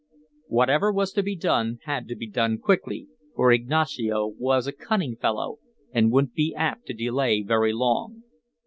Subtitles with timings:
[0.47, 5.15] Whatever was to be done had to be done quickly, for Ignacio was a cunning
[5.15, 5.59] fellow,
[5.91, 8.23] and wouldn't be apt to delay very long.